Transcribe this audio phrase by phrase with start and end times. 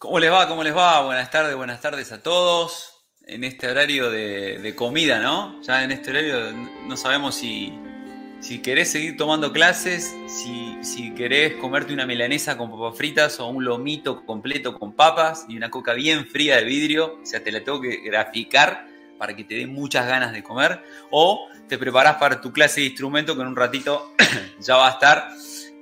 [0.00, 0.48] ¿Cómo les va?
[0.48, 1.02] ¿Cómo les va?
[1.02, 3.04] Buenas tardes, buenas tardes a todos.
[3.26, 5.60] En este horario de, comida, ¿no?
[5.60, 6.52] Ya en este horario
[6.86, 7.78] no sabemos si,
[8.40, 13.48] si querés seguir tomando clases, si, si querés comerte una milanesa con papas fritas o
[13.48, 17.52] un lomito completo con papas y una coca bien fría de vidrio, o sea, te
[17.52, 18.86] la tengo que graficar
[19.18, 22.86] para que te dé muchas ganas de comer, o te preparás para tu clase de
[22.86, 24.14] instrumento que en un ratito
[24.60, 25.28] ya va a estar.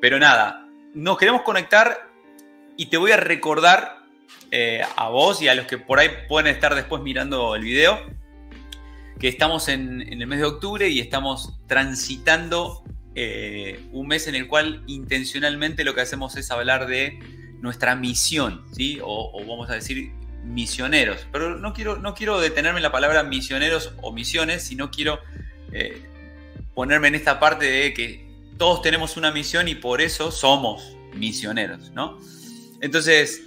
[0.00, 2.10] Pero nada, nos queremos conectar
[2.76, 3.97] y te voy a recordar
[4.50, 8.00] eh, a vos y a los que por ahí pueden estar después mirando el video,
[9.18, 12.82] que estamos en, el mes de octubre y estamos transitando
[13.14, 17.18] eh, un mes en el cual intencionalmente lo que hacemos es hablar de
[17.60, 19.00] nuestra misión, ¿sí?
[19.02, 20.12] O, vamos a decir
[20.44, 21.26] misioneros.
[21.30, 25.18] Pero no quiero, no quiero detenerme en la palabra misioneros o misiones, sino quiero
[25.72, 26.00] eh,
[26.74, 31.90] ponerme en esta parte de que todos tenemos una misión y por eso somos misioneros,
[31.90, 32.18] ¿no?
[32.80, 33.42] Entonces,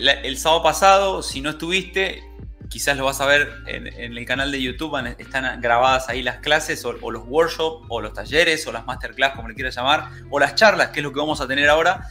[0.00, 2.22] el sábado pasado, si no estuviste,
[2.68, 6.84] quizás lo vas a ver en, el canal de YouTube, están grabadas ahí las clases
[6.84, 10.54] o, los workshops o los talleres o las masterclass, como le quieras llamar, o las
[10.54, 12.08] charlas, que es lo que vamos a tener ahora,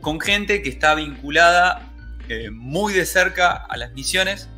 [0.00, 1.90] con gente que está vinculada
[2.28, 4.48] eh, muy de cerca a las misiones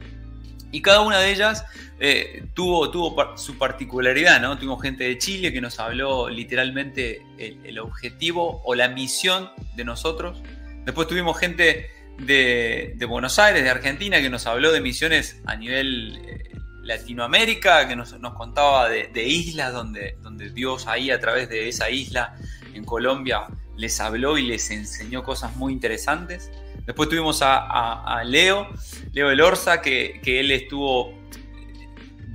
[0.73, 1.65] y cada una de ellas
[1.99, 4.57] eh, tuvo, tuvo su particularidad, ¿no?
[4.57, 10.43] Tuvimos gente de Chile que nos habló literalmente el objetivo o la misión de nosotros.
[10.85, 16.21] Después tuvimos gente de, Buenos Aires, de Argentina, que nos habló de misiones a nivel
[16.25, 21.91] eh, Latinoamérica, que nos, contaba de, islas donde, donde Dios ahí a través de esa
[21.91, 22.37] isla
[22.75, 26.51] en Colombia les habló y les enseñó cosas muy interesantes.
[26.87, 28.69] Después tuvimos a, Leo,
[29.13, 31.21] Leo Elorza, que, que él estuvo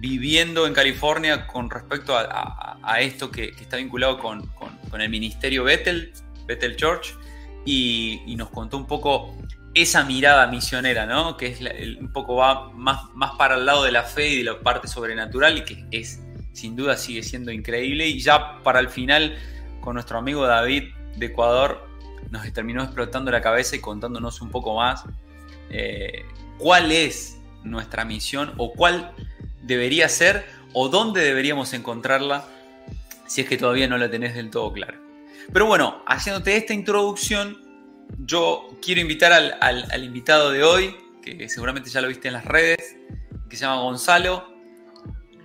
[0.07, 4.49] viviendo en California con respecto a, esto que, está vinculado con,
[4.99, 6.13] el ministerio Bethel,
[6.45, 7.15] Bethel Church,
[7.65, 9.35] y, nos contó un poco
[9.75, 11.35] esa mirada misionera, ¿no?
[11.37, 11.59] Que es
[11.99, 14.87] un poco va más, más para el lado de la fe y de la parte
[14.87, 16.21] sobrenatural y que es,
[16.53, 18.07] sin duda, sigue siendo increíble.
[18.07, 19.37] Y ya para el final,
[19.81, 20.85] con nuestro amigo David
[21.17, 21.87] de Ecuador,
[22.31, 25.03] nos terminó explotando la cabeza y contándonos un poco más
[25.69, 26.25] eh,
[26.57, 29.11] cuál es nuestra misión o cuál
[29.61, 32.45] debería ser o dónde deberíamos encontrarla
[33.27, 34.97] si es que todavía no la tenés del todo claro.
[35.51, 37.64] Pero bueno, haciéndote esta introducción,
[38.19, 42.95] yo quiero invitar al, invitado de hoy, que seguramente ya lo viste en las redes,
[43.49, 44.47] que se llama Gonzalo.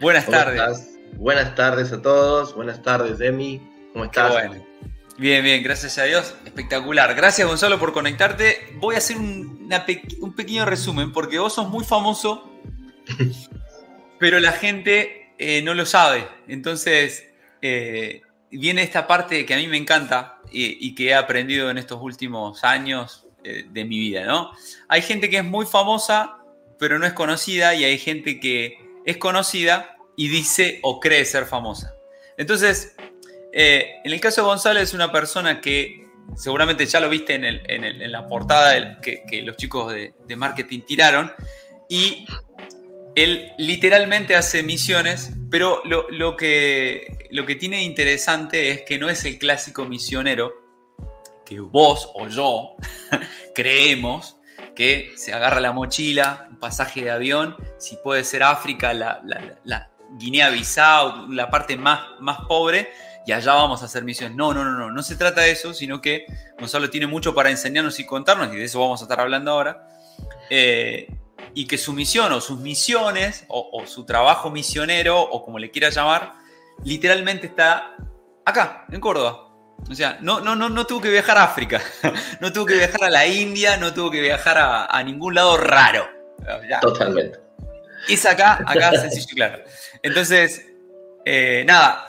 [0.01, 0.99] Buenas tardes.
[1.15, 2.55] Buenas tardes a todos.
[2.55, 3.61] Buenas tardes, Emi.
[3.93, 4.33] ¿Cómo estás?
[5.19, 6.35] Bien, bien, gracias a Dios.
[6.47, 7.15] Espectacular.
[7.15, 8.73] Gracias, Gonzalo, por conectarte.
[8.77, 9.69] Voy a hacer un,
[10.35, 12.51] pequeño resumen, porque vos sos muy famoso,
[14.19, 16.27] pero la gente eh, no lo sabe.
[16.49, 17.27] Entonces,
[17.61, 22.01] eh, viene esta parte que a mí me encanta y, que he aprendido en estos
[22.03, 24.51] últimos años eh, de mi vida, ¿no?
[24.89, 26.39] Hay gente que es muy famosa,
[26.79, 31.47] pero no es conocida, y hay gente que es conocida y dice o cree ser
[31.47, 31.95] famosa.
[32.37, 32.97] Entonces,
[33.53, 36.07] eh, en el caso de Gonzalo es una persona que
[36.37, 41.33] seguramente ya lo viste en, la portada que, los chicos de, de marketing tiraron,
[41.89, 42.27] y
[43.15, 49.25] él literalmente hace misiones, pero lo, que, lo que tiene interesante es que no es
[49.25, 50.53] el clásico misionero
[51.45, 52.77] que vos o yo
[53.55, 54.37] creemos
[54.75, 61.29] que se agarra la mochila, un pasaje de avión, si puede ser África, la, Guinea-Bissau,
[61.33, 62.91] la parte más, más pobre,
[63.27, 64.37] y allá vamos a hacer misiones.
[64.37, 66.27] No, no, no, no, no se trata de eso, sino que
[66.59, 69.87] Gonzalo tiene mucho para enseñarnos y contarnos, y de eso vamos a estar hablando ahora.
[70.49, 71.09] Eh,
[71.55, 75.91] y que su misión o sus misiones o, su trabajo misionero o como le quiera
[75.91, 76.35] llamar,
[76.85, 77.97] literalmente está
[78.45, 79.47] acá, en Córdoba.
[79.89, 81.81] O sea, no, no, no, no tuvo que viajar a África,
[82.41, 86.07] no tuvo que viajar a la India, no tuvo que viajar a, ningún lado raro.
[86.81, 87.39] Totalmente.
[88.09, 89.63] Es acá, acá sencillo y claro.
[90.03, 90.67] Entonces,
[91.25, 92.07] eh, nada,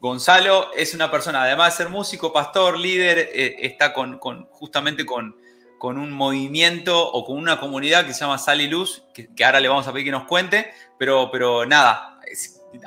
[0.00, 5.06] Gonzalo es una persona, además de ser músico, pastor, líder, eh, está con, con, justamente
[5.06, 5.36] con,
[5.78, 9.60] con un movimiento o con una comunidad que se llama Sal y Luz, que, ahora
[9.60, 12.20] le vamos a pedir que nos cuente, pero, pero nada,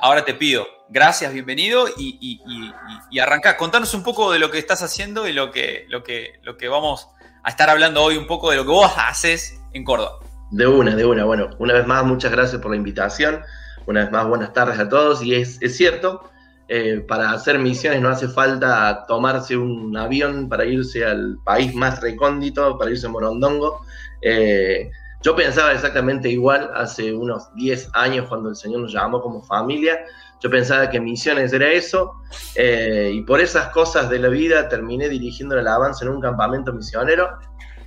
[0.00, 2.72] ahora te pido, gracias, bienvenido y, y,
[3.10, 3.56] y, arranca.
[3.56, 6.68] Contanos un poco de lo que estás haciendo y lo que, lo, que, lo que
[6.68, 7.08] vamos
[7.42, 10.18] a estar hablando hoy, un poco de lo que vos haces en Córdoba.
[10.50, 11.24] De una, de una.
[11.24, 13.40] Bueno, una vez más, muchas gracias por la invitación.
[13.86, 15.22] Una vez más, buenas tardes a todos.
[15.22, 16.28] Y es, es cierto,
[16.68, 22.00] eh, para hacer misiones no hace falta tomarse un avión para irse al país más
[22.00, 23.84] recóndito, para irse a Morondongo.
[24.22, 24.90] Eh,
[25.22, 29.98] yo pensaba exactamente igual hace unos 10 años cuando el Señor nos llamó como familia.
[30.42, 32.14] Yo pensaba que misiones era eso
[32.54, 36.72] eh, y por esas cosas de la vida terminé dirigiendo el avance en un campamento
[36.72, 37.28] misionero.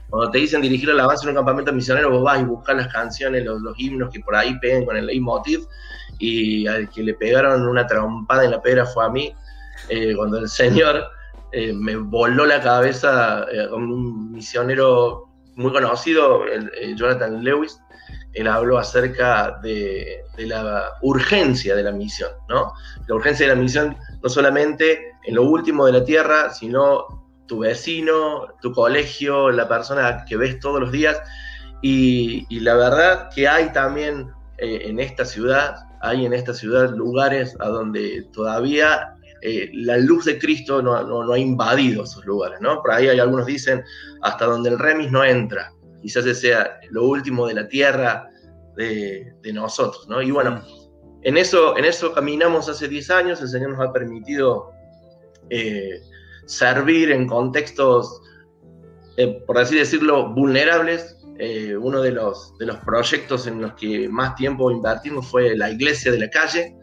[0.10, 2.94] Cuando te dicen dirigir el avance en un campamento misionero, vos vas y buscas las
[2.94, 5.62] canciones, los, himnos que por ahí peguen con el leitmotiv,
[6.20, 9.34] y al que le pegaron una trompada en la pedra fue a mí,
[9.90, 11.08] eh, cuando el Señor
[11.52, 16.44] eh, me voló la cabeza con un misionero muy conocido,
[16.96, 17.80] Jonathan Lewis,
[18.34, 22.74] él habló acerca de, la urgencia de la misión, ¿no?
[23.08, 27.06] La urgencia de la misión no solamente en lo último de la tierra, sino
[27.46, 31.22] tu vecino, tu colegio, la persona que ves todos los días.
[31.82, 37.56] Y, la verdad que hay también eh, en esta ciudad, hay en esta ciudad lugares
[37.60, 42.82] a donde todavía eh, la luz de Cristo no, no, ha invadido esos lugares, ¿no?
[42.82, 43.84] Por ahí hay algunos dicen
[44.22, 48.30] hasta donde el remis no entra quizás sea lo último de la tierra
[48.76, 50.22] de, nosotros, ¿no?
[50.22, 50.62] Y bueno,
[51.22, 54.72] en eso, en eso caminamos hace 10 años, el Señor nos ha permitido
[55.50, 56.02] eh,
[56.46, 58.22] servir en contextos,
[59.18, 61.18] eh, por así decirlo, vulnerables.
[61.40, 65.72] Eh, uno de los, de los proyectos en los que más tiempo invertimos fue la
[65.72, 66.78] iglesia de la calle,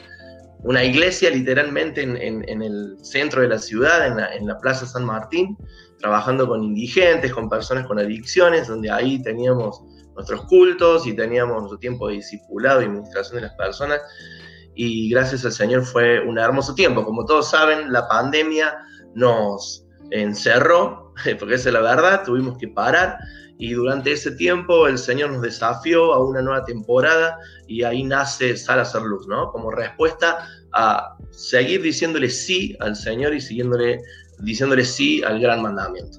[0.65, 5.05] una iglesia literalmente en, el centro de la ciudad, en la, en la Plaza San
[5.05, 5.57] Martín,
[6.01, 9.83] trabajando con indigentes, con personas con adicciones, donde ahí teníamos
[10.15, 14.01] nuestros cultos y teníamos nuestro tiempo de discipulado y administración de las personas.
[14.75, 17.05] Y gracias al Señor fue un hermoso tiempo.
[17.05, 18.79] Como todos saben, la pandemia
[19.15, 23.19] nos encerró, porque esa es la verdad, tuvimos que parar.
[23.59, 27.37] Y durante ese tiempo el Señor nos desafió a una nueva temporada
[27.67, 29.53] y ahí nace Sal a Hacer Luz, ¿no?
[29.53, 34.01] Como respuesta a seguir diciéndole sí al Señor y siguiéndole
[34.43, 36.19] diciéndole sí al gran mandamiento.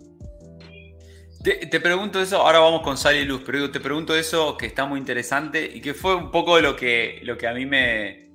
[1.43, 4.85] Te, pregunto eso, ahora vamos con Sal y Luz, pero te pregunto eso que está
[4.85, 8.29] muy interesante y que fue un poco lo que, lo que a mí me,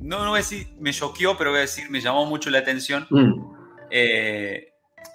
[0.00, 2.58] no, no voy a decir me choqueó, pero voy a decir me llamó mucho la
[2.58, 3.06] atención.
[3.08, 3.34] Mm.
[3.90, 4.68] Eh,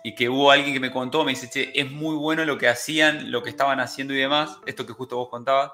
[0.03, 2.68] y que hubo alguien que me contó, me dice, che, es muy bueno lo que
[2.68, 5.71] hacían, lo que estaban haciendo y demás, esto que justo vos contabas.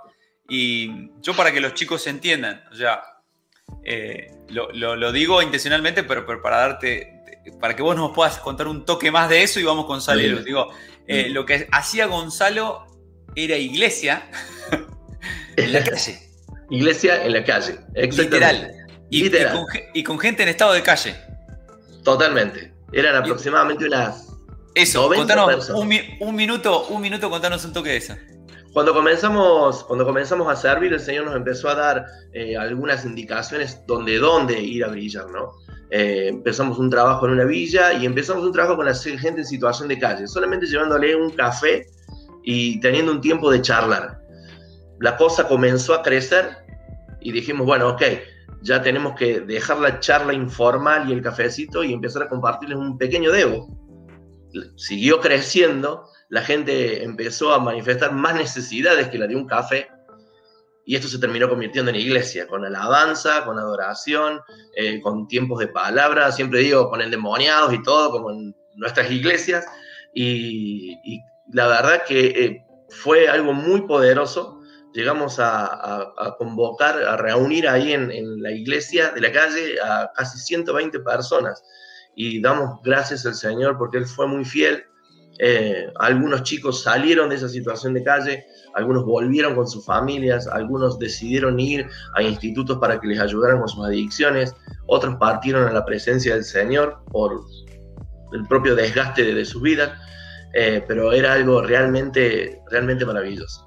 [0.48, 3.02] Y yo para que los chicos se entiendan, o sea,
[3.84, 7.19] eh, lo, digo intencionalmente, pero, pero para darte
[7.60, 10.44] para que vos nos puedas contar un toque más de eso y vamos con Salo.
[10.44, 10.70] Digo,
[11.08, 12.86] eh, lo que hacía Gonzalo
[13.36, 14.30] era iglesia
[15.58, 16.20] en la calle.
[16.70, 18.72] Iglesia en la calle, Literal.
[19.10, 19.32] Y,
[19.94, 21.16] Y, con, gente en estado de calle.
[22.04, 22.74] Totalmente.
[22.92, 24.28] Eran aproximadamente unas.
[24.76, 25.88] Eso, contanos un,
[26.36, 28.16] minuto, un minuto, contanos un toque de eso.
[28.72, 33.82] Cuando comenzamos, cuando comenzamos a servir, el Señor nos empezó a dar eh, algunas indicaciones
[33.88, 35.54] donde dónde ir a brillar, ¿no?
[35.92, 39.46] Eh, empezamos un trabajo en una villa y empezamos un trabajo con la gente en
[39.46, 41.88] situación de calle, solamente llevándole un café
[42.44, 44.20] y teniendo un tiempo de charlar.
[45.00, 46.58] La cosa comenzó a crecer
[47.22, 48.04] y dijimos, bueno, ok,
[48.62, 52.98] ya tenemos que dejar la charla informal y el cafecito y empezar a compartirles un
[52.98, 53.68] pequeño debo.
[54.76, 59.88] Siguió creciendo, la gente empezó a manifestar más necesidades que la de un café
[60.90, 64.42] y esto se terminó convirtiendo en iglesia, con alabanza, con adoración,
[64.76, 69.68] eh, con tiempos de palabra, siempre digo, con endemoniados y todo, como en nuestras iglesias.
[70.16, 71.22] Y,
[71.54, 74.62] la verdad que eh, fue algo muy poderoso.
[74.96, 80.40] Llegamos a, convocar, a reunir ahí en, en, la iglesia de la calle a casi
[80.40, 81.64] 120 personas.
[82.16, 84.84] Y damos gracias al Señor porque Él fue muy fiel
[85.42, 88.46] eh, algunos chicos salieron de esa situación de calle,
[88.76, 93.70] algunos volvieron con sus familias, algunos decidieron ir a institutos para que les ayudaran con
[93.70, 94.56] sus adicciones,
[94.88, 97.42] otros partieron a la presencia del Señor por
[98.34, 100.00] el propio desgaste de, su vida,
[100.54, 103.66] eh, pero era algo realmente, realmente maravilloso.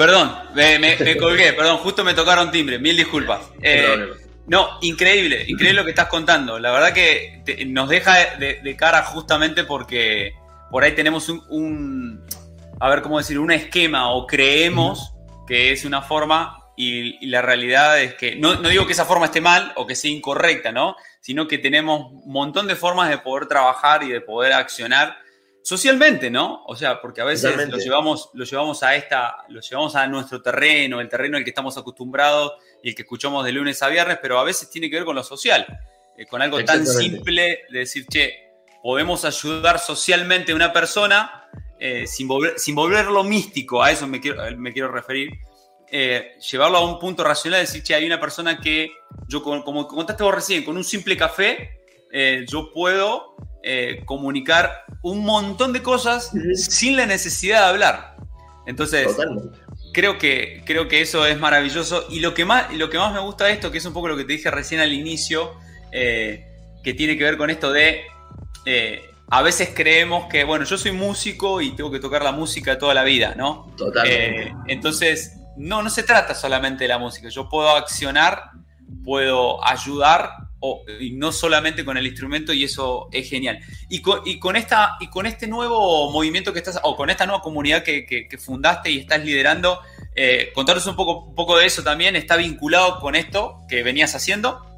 [0.00, 3.42] Perdón, me, colgué, perdón, justo me tocaron timbre, mil disculpas.
[3.60, 4.14] Eh,
[4.50, 6.58] no, increíble, increíble lo que estás contando.
[6.58, 10.32] La verdad que nos deja de, cara justamente porque
[10.72, 12.26] por ahí tenemos un,
[12.80, 15.14] a ver cómo decir, un esquema o creemos
[15.46, 19.26] que es una forma y, la realidad es que, no, no, digo que esa forma
[19.26, 20.96] esté mal o que sea incorrecta, ¿no?
[21.20, 25.16] Sino que tenemos un montón de formas de poder trabajar y de poder accionar
[25.62, 26.64] socialmente, ¿no?
[26.64, 30.42] O sea, porque a veces lo llevamos, lo llevamos a esta, lo llevamos a nuestro
[30.42, 34.18] terreno, el terreno al que estamos acostumbrados y el que escuchamos de lunes a viernes,
[34.20, 35.66] pero a veces tiene que ver con lo social,
[36.16, 38.50] eh, con algo tan simple de decir, che,
[38.82, 41.44] podemos ayudar socialmente a una persona
[41.78, 45.30] eh, sin, volver, sin volverlo místico, a eso me quiero, me quiero referir,
[45.92, 48.92] eh, llevarlo a un punto racional, decir, che, hay una persona que
[49.28, 51.76] yo, como contaste vos recién, con un simple café,
[52.48, 58.16] yo puedo eh, comunicar un montón de cosas sin la necesidad de hablar.
[58.64, 59.14] Entonces,
[59.92, 62.06] creo que, creo que eso es maravilloso.
[62.10, 64.08] Y lo que, más, lo que más me gusta de esto, que es un poco
[64.08, 65.54] lo que te dije recién al inicio,
[65.92, 66.46] eh,
[66.82, 68.02] que tiene que ver con esto de...
[68.66, 72.78] Eh, a veces creemos que, bueno, yo soy músico y tengo que tocar la música
[72.78, 73.72] toda la vida, ¿no?
[73.76, 74.48] Totalmente.
[74.48, 77.28] Eh, entonces, no, no se trata solamente de la música.
[77.28, 78.50] Yo puedo accionar,
[79.04, 80.49] puedo ayudar
[81.00, 83.60] y no solamente con el instrumento y eso es genial.
[83.88, 87.82] Y con, esta, y con este nuevo movimiento que estás, o con esta nueva comunidad
[87.82, 89.80] que, fundaste y estás liderando,
[90.14, 94.14] eh, contaros un poco, un poco de eso también, ¿está vinculado con esto que venías
[94.14, 94.70] haciendo?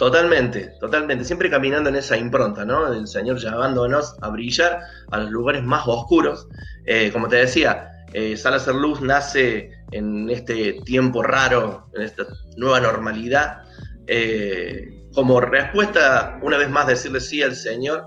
[0.00, 2.90] Totalmente, totalmente, siempre caminando en esa impronta, ¿no?
[2.90, 6.48] Del Señor llevándonos a brillar a los lugares más oscuros.
[6.86, 12.24] Eh, como te decía, eh, Salazar Luz nace en este tiempo raro, en esta
[12.56, 13.64] nueva normalidad,
[14.06, 18.06] eh, como respuesta, una vez más, decirle sí al Señor.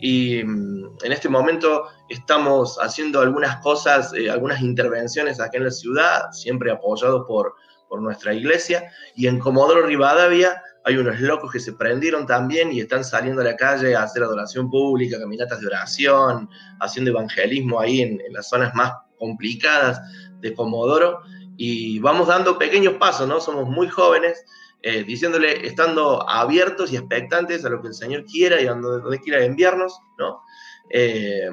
[0.00, 5.70] Y mm, en este momento estamos haciendo algunas cosas, eh, algunas intervenciones aquí en la
[5.70, 7.54] ciudad, siempre apoyados por,
[7.88, 8.90] por nuestra iglesia.
[9.16, 13.44] Y en Comodoro Rivadavia hay unos locos que se prendieron también y están saliendo a
[13.44, 16.48] la calle a hacer adoración pública, caminatas de oración,
[16.80, 20.00] haciendo evangelismo ahí en, en las zonas más complicadas
[20.40, 21.20] de Comodoro.
[21.56, 23.40] Y vamos dando pequeños pasos, ¿no?
[23.40, 24.44] Somos muy jóvenes
[24.86, 29.18] eh, diciéndole, estando abiertos y expectantes a lo que el Señor quiera y a donde,
[29.20, 30.42] quiera enviarnos, ¿no?
[30.90, 31.48] Eh,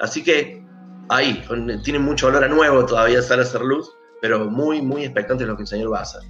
[0.00, 0.60] así que
[1.08, 1.44] ahí,
[1.84, 3.88] tiene mucho olor a nuevo todavía sale a hacer luz,
[4.20, 6.22] pero muy, muy expectantes a lo que el Señor va a hacer.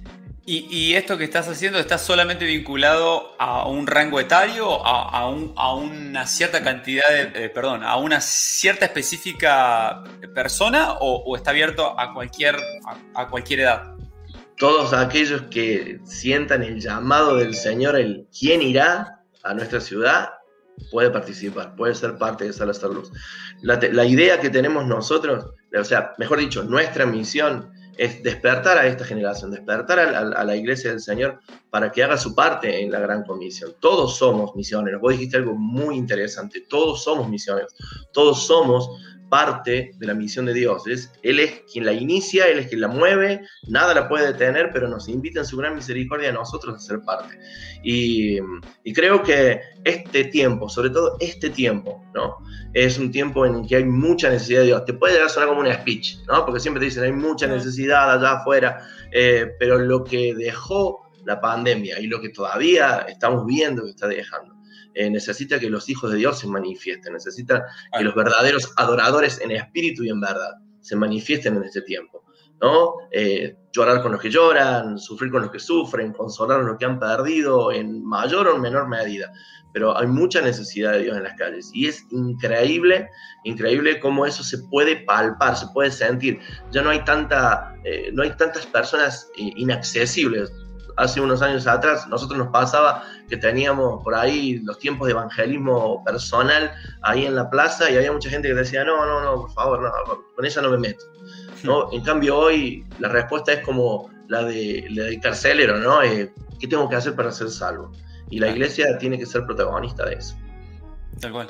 [0.45, 6.61] ¿Y, esto que estás haciendo está solamente vinculado a un rango etario, a, una cierta
[6.61, 10.03] cantidad de, eh, perdón, a una cierta específica
[10.35, 12.57] persona o, está abierto a cualquier,
[13.15, 13.95] a cualquier edad?
[14.57, 20.29] Todos aquellos que sientan el llamado del Señor, el quién irá a nuestra ciudad,
[20.89, 23.11] puede participar, puede ser parte de Salazar Luz.
[23.61, 25.45] La, idea que tenemos nosotros,
[25.77, 30.89] o sea, mejor dicho, nuestra misión es despertar a esta generación, despertar a, la iglesia
[30.89, 31.39] del Señor
[31.69, 33.75] para que haga su parte en la gran comisión.
[33.79, 35.01] Todos somos misioneros.
[35.01, 36.61] Vos dijiste algo muy interesante.
[36.67, 37.75] Todos somos misioneros.
[38.11, 38.89] Todos somos
[39.31, 40.85] parte de la misión de Dios.
[40.87, 44.71] Es, él es quien la inicia, Él es quien la mueve, nada la puede detener,
[44.73, 47.39] pero nos invita en su gran misericordia a nosotros a ser parte.
[47.81, 48.37] Y,
[48.93, 52.39] creo que este tiempo, sobre todo este tiempo, ¿no?
[52.73, 54.85] Es un tiempo en que hay mucha necesidad de Dios.
[54.85, 56.45] Te puede llegar a sonar como una speech, ¿no?
[56.45, 61.39] Porque siempre te dicen, hay mucha necesidad allá afuera, eh, pero lo que dejó la
[61.39, 64.60] pandemia y lo que todavía estamos viendo que está dejando
[64.93, 67.65] eh, necesita que los hijos de Dios se manifiesten, necesita
[67.97, 70.51] que los verdaderos adoradores en espíritu y en verdad
[70.81, 72.23] se manifiesten en este tiempo.
[72.61, 72.93] ¿no?
[73.11, 76.85] Eh, llorar con los que lloran, sufrir con los que sufren, consolar a los que
[76.85, 79.31] han perdido en mayor o menor medida.
[79.73, 83.09] Pero hay mucha necesidad de Dios en las calles y es increíble,
[83.45, 86.39] increíble cómo eso se puede palpar, se puede sentir.
[86.71, 90.51] Ya no hay, tanta, eh, no hay tantas personas inaccesibles
[90.97, 96.03] hace unos años atrás, nosotros nos pasaba que teníamos por ahí los tiempos de evangelismo
[96.03, 96.71] personal
[97.01, 99.81] ahí en la plaza y había mucha gente que decía, no, no, no, por favor,
[99.81, 99.91] no,
[100.35, 101.05] con ella no me meto.
[101.63, 101.91] ¿no?
[101.91, 106.01] En cambio hoy la respuesta es como la, de, la del carcelero, ¿no?
[106.01, 107.91] Eh, ¿Qué tengo que hacer para ser salvo?
[108.29, 110.37] Y la iglesia tiene que ser protagonista de eso.
[111.19, 111.47] Tal cual.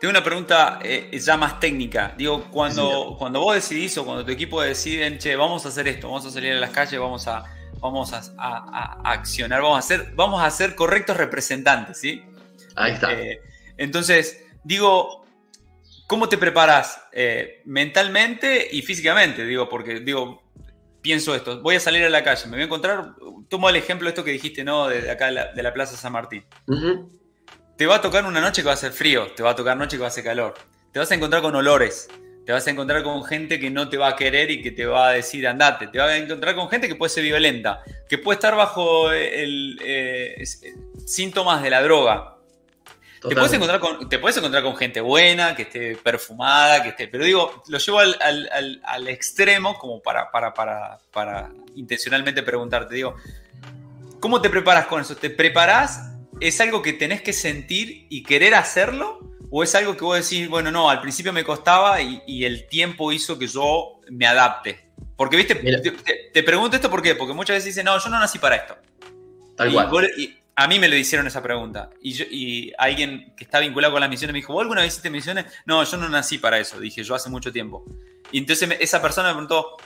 [0.00, 2.14] Tengo una pregunta eh, ya más técnica.
[2.16, 6.08] Digo, cuando, cuando vos decidís o cuando tu equipo deciden, che, vamos a hacer esto,
[6.08, 7.44] vamos a salir a las calles, vamos a,
[7.84, 12.22] vamos a, accionar, vamos a, ser, vamos a ser correctos representantes, ¿sí?
[12.76, 13.12] Ahí está.
[13.12, 13.42] Eh,
[13.76, 15.26] entonces, digo,
[16.06, 19.44] ¿cómo te preparas eh, mentalmente y físicamente?
[19.44, 20.42] Digo, porque digo,
[21.02, 23.16] pienso esto, voy a salir a la calle, me voy a encontrar,
[23.50, 24.88] tomo el ejemplo de esto que dijiste, ¿no?
[24.88, 26.42] De acá de la, Plaza San Martín.
[27.76, 29.76] Te va a tocar una noche que va a ser frío, te va a tocar
[29.76, 30.54] noche que va a hacer calor,
[30.90, 32.08] te vas a encontrar con olores,
[32.44, 34.84] te vas a encontrar con gente que no te va a querer y que te
[34.84, 35.86] va a decir andate.
[35.86, 39.80] Te vas a encontrar con gente que puede ser violenta, que puede estar bajo el,
[39.82, 40.44] eh,
[41.06, 42.36] síntomas de la droga.
[43.26, 47.08] Te puedes, encontrar con, te puedes encontrar con gente buena, que esté perfumada, que esté.
[47.08, 52.94] Pero digo, lo llevo al, extremo como para, para, para, para intencionalmente preguntarte.
[52.94, 53.14] Digo,
[54.20, 55.16] ¿cómo te preparas con eso?
[55.16, 56.10] ¿Te preparas?
[56.38, 59.33] ¿Es algo que tenés que sentir y querer hacerlo?
[59.56, 63.12] ¿O es algo que vos decís, bueno, no, al principio me costaba y, el tiempo
[63.12, 64.90] hizo que yo me adapte?
[65.14, 67.14] Porque, viste, te, pregunto esto ¿por qué?
[67.14, 68.76] porque muchas veces dicen, no, yo no nací para esto.
[69.56, 71.88] Tal y, a mí me lo hicieron esa pregunta.
[72.02, 75.08] Y, y alguien que está vinculado con las misiones me dijo, ¿vos alguna vez hiciste
[75.08, 75.44] misiones?
[75.66, 77.84] No, yo no nací para eso, dije yo hace mucho tiempo.
[78.32, 79.76] Y entonces esa persona me preguntó,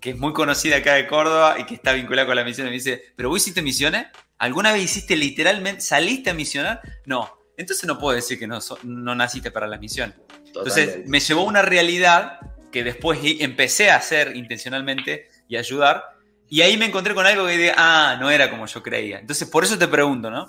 [0.00, 2.76] que es muy conocida acá de Córdoba y que está vinculada con las misiones, me
[2.76, 4.06] dice, ¿pero vos hiciste misiones?
[4.38, 6.80] ¿Alguna vez hiciste literalmente, saliste a misionar?
[7.04, 10.14] No, entonces no puedo decir que no, no naciste para la misión.
[10.46, 12.38] Entonces me llevó a una realidad
[12.70, 16.04] que después empecé a hacer intencionalmente y ayudar.
[16.48, 19.18] Y ahí me encontré con algo que dije, ah, no era como yo creía.
[19.18, 20.46] Entonces, por eso te pregunto, ¿no?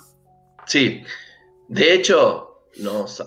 [0.66, 1.02] Sí,
[1.68, 3.22] de hecho, nos,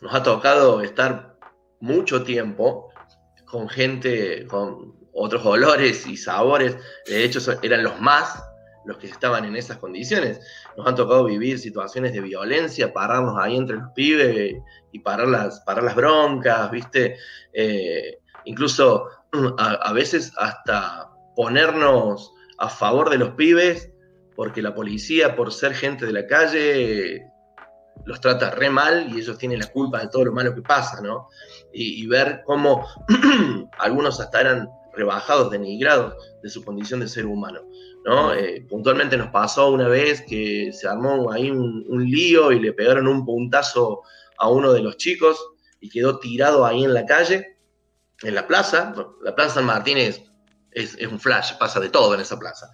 [0.00, 1.36] nos ha tocado estar
[1.80, 2.92] mucho tiempo
[3.46, 6.76] con gente con otros olores y sabores.
[7.06, 8.42] De hecho, eran los más
[8.84, 10.40] los que estaban en esas condiciones.
[10.76, 14.56] Nos han tocado vivir situaciones de violencia, pararnos ahí entre los pibes
[14.92, 17.16] y parar las, parar las broncas, ¿viste?
[17.52, 19.08] Eh, incluso
[19.58, 23.90] a, veces hasta ponernos a favor de los pibes
[24.36, 27.26] porque la policía, por ser gente de la calle,
[28.04, 31.00] los trata re mal y ellos tienen la culpa de todo lo malo que pasa,
[31.02, 31.28] ¿no?
[31.72, 32.86] Y, y ver cómo
[33.78, 37.60] algunos hasta eran rebajados, denigrados de su condición de ser humano.
[38.04, 38.34] ¿No?
[38.34, 43.06] Eh, puntualmente nos pasó una vez que se armó ahí un, lío y le pegaron
[43.06, 44.02] un puntazo
[44.38, 45.38] a uno de los chicos
[45.80, 47.58] y quedó tirado ahí en la calle,
[48.22, 48.94] en la plaza.
[49.22, 50.22] La Plaza San Martín es,
[50.72, 52.70] es, un flash, pasa de todo en esa plaza.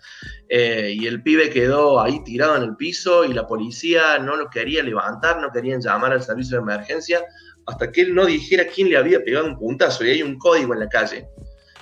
[0.49, 4.49] Eh, y el pibe quedó ahí tirado en el piso y la policía no lo
[4.51, 7.25] quería levantar, no querían llamar al servicio de emergencia
[7.67, 10.05] hasta que él no dijera quién le había pegado un puntazo.
[10.05, 11.29] Y hay un código en la calle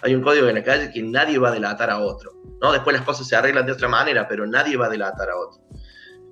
[0.03, 2.33] hay un código en la calle que nadie va a delatar a otro.
[2.61, 2.73] ¿no?
[2.73, 5.63] Después las cosas se arreglan de otra manera, pero nadie va a delatar a otro.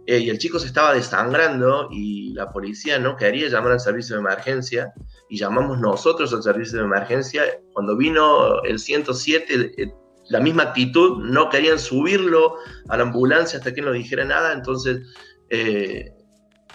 [0.06, 4.16] Eh, y el chico se estaba desangrando y la policía no quería llamar al servicio
[4.16, 4.92] de emergencia
[5.30, 7.42] y llamamos nosotros al servicio de emergencia.
[7.73, 9.94] Cuando vino el 107,
[10.28, 12.56] la misma actitud, no querían subirlo
[12.88, 15.00] a la ambulancia hasta que no dijera nada, entonces
[15.49, 16.12] eh,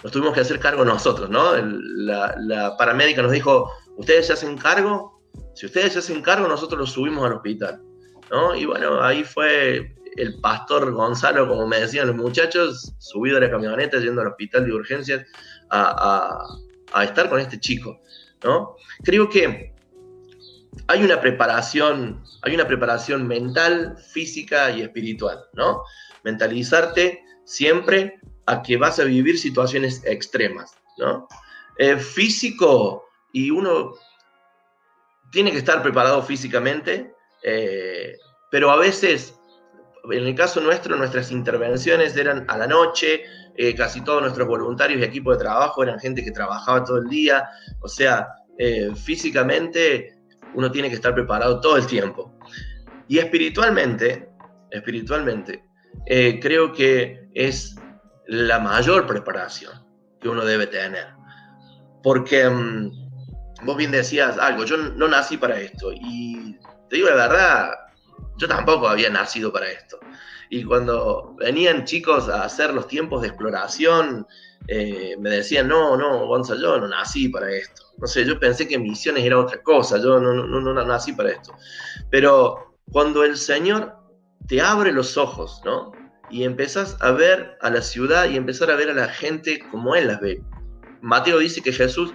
[0.02, 1.52] nos tuvimos que hacer cargo nosotros, ¿no?
[1.56, 5.19] la paramédica nos dijo, ¿ustedes se hacen cargo?
[5.60, 7.82] Si ustedes se hacen cargo, nosotros los subimos al hospital.
[8.30, 8.54] ¿no?
[8.54, 13.50] Y bueno, ahí fue el pastor Gonzalo, como me decían los muchachos, subido a la
[13.50, 15.26] camioneta, yendo al hospital de urgencias
[15.68, 16.46] a,
[17.02, 18.00] estar con este chico.
[18.42, 18.74] ¿no?
[19.04, 19.74] Creo que
[20.86, 25.82] hay una preparación, hay una preparación mental, física y espiritual, ¿no?
[26.24, 31.28] Mentalizarte siempre a que vas a vivir situaciones extremas, ¿no?
[31.76, 33.92] Eh, físico, y uno
[35.30, 38.16] tiene que estar preparado físicamente, eh,
[38.50, 39.34] pero a veces,
[40.10, 43.22] en el caso nuestro, nuestras intervenciones eran a la noche,
[43.56, 47.08] eh, casi todos nuestros voluntarios y equipo de trabajo eran gente que trabajaba todo el
[47.08, 47.48] día,
[47.80, 50.16] o sea, eh, físicamente
[50.54, 52.36] uno tiene que estar preparado todo el tiempo.
[53.08, 54.28] Y espiritualmente,
[54.70, 55.64] espiritualmente,
[56.40, 57.76] creo que es
[58.26, 59.72] la mayor preparación
[60.20, 61.08] que uno debe tener.
[62.02, 63.09] Porque mm,
[63.62, 65.92] vos bien decías algo, yo no nací para esto.
[65.92, 66.56] Y
[66.88, 67.70] te digo la verdad,
[68.36, 69.98] yo tampoco había nacido para esto.
[70.48, 74.26] Y cuando venían chicos a hacer los tiempos de exploración,
[74.66, 77.82] eh, me decían, no, no, Gonzalo, yo no nací para esto.
[77.98, 81.30] No sé, yo pensé que misiones era otra cosa, yo no, no, no, nací para
[81.30, 81.54] esto.
[82.10, 83.96] Pero cuando el Señor
[84.48, 85.92] te abre los ojos, ¿no?
[86.30, 89.94] Y empezás a ver a la ciudad y empezar a ver a la gente como
[89.94, 90.42] Él las ve.
[91.00, 92.12] Mateo dice que Jesús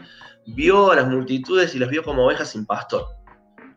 [0.47, 3.07] vio a las multitudes y las vio como ovejas sin pastor,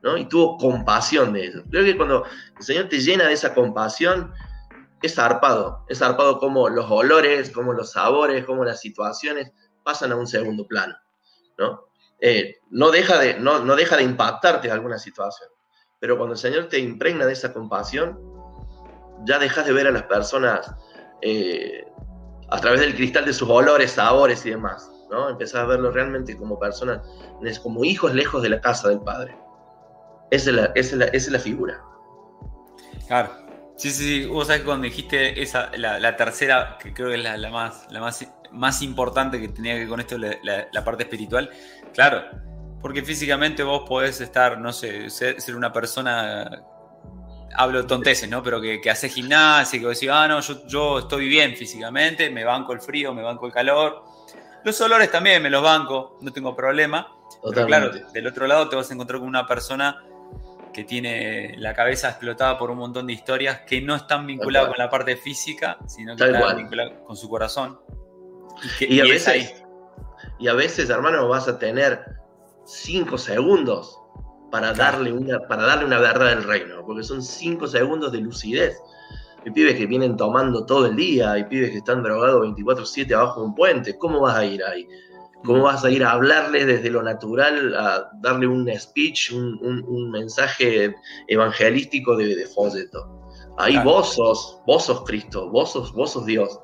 [0.03, 0.17] ¿no?
[0.17, 1.65] Y tuvo compasión de ellos.
[1.71, 2.25] Creo que cuando
[2.57, 4.33] el Señor te llena de esa compasión,
[5.03, 9.53] es zarpado, es zarpado como los olores, como los sabores, como las situaciones
[9.85, 10.95] pasan a un segundo plano,
[11.57, 11.89] ¿no?
[12.21, 15.49] Eh, no, deja de, no, no deja de impactarte alguna situación,
[16.01, 18.19] pero cuando el Señor te impregna de esa compasión,
[19.25, 20.73] ya dejas de ver a las personas
[21.23, 21.87] eh,
[22.51, 25.29] a través del cristal de sus olores, sabores y demás, ¿no?
[25.29, 27.01] Empezás a verlo realmente como personas,
[27.62, 29.37] como hijos lejos de la casa del padre.
[30.31, 31.83] Esa es la, es la, figura.
[33.07, 33.31] Claro.
[33.77, 34.27] Sí, sí, sí.
[34.27, 38.01] Vos sabés que cuando dijiste esa, la, tercera, que creo que es la, más, la
[38.01, 41.51] más, más importante que tenía que ver con esto, la, parte espiritual,
[41.94, 42.25] claro.
[42.83, 46.64] Porque físicamente vos podés estar, no sé, ser, una persona
[47.57, 48.42] hablo tonteces, ¿no?
[48.42, 52.31] Pero que, que hace gimnasia, que vos decís, ah, no, yo, yo, estoy bien físicamente,
[52.31, 54.05] me banco el frío, me banco el calor,
[54.64, 57.14] los olores también me los banco, no tengo problema.
[57.42, 60.03] Pero claro, del otro lado te vas a encontrar con una persona
[60.73, 64.79] que tiene la cabeza explotada por un montón de historias que no están vinculadas con
[64.79, 67.79] la parte física, sino que están vinculadas con su corazón.
[68.81, 69.55] Y, a veces,
[70.38, 72.05] y a veces, hermano, vas a tener
[72.64, 73.99] cinco segundos
[74.51, 78.77] para darle, una, para darle una verdad del reino, porque son cinco segundos de lucidez.
[79.44, 83.40] Hay pibes que vienen tomando todo el día, hay pibes que están drogados 24/7 abajo
[83.40, 83.98] de un puente.
[83.98, 84.87] ¿Cómo vas a ir ahí?
[85.44, 90.94] ¿Cómo vas a ir a hablarles desde lo natural, a darle un speech, un, mensaje
[91.29, 93.18] evangelístico de, de folleto?
[93.57, 96.61] Ahí vos sos, vos sos Cristo, vos sos, vos sos Dios.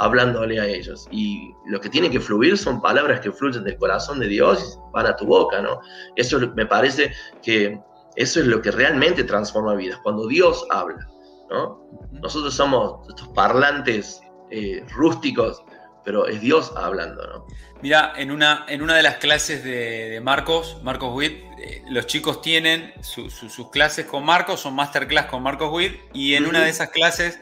[0.00, 1.08] hablándole a ellos.
[1.10, 4.92] Y lo que tiene que fluir son palabras que fluyen del corazón de Dios y
[4.92, 5.80] van a tu boca, ¿no?
[6.14, 7.12] Eso me parece
[7.42, 7.80] que
[8.14, 11.08] eso es lo que realmente transforma vidas, cuando Dios habla,
[11.50, 11.80] ¿no?
[12.12, 15.62] Nosotros somos estos parlantes eh, rústicos,
[16.04, 17.46] pero es Dios hablando, ¿no?
[17.80, 22.42] Mira, en una, en una de las clases de, Marcos, Marcos Witt, eh, los chicos
[22.42, 26.90] tienen sus clases con Marcos, son masterclass con Marcos Witt, y en una de esas
[26.90, 27.40] clases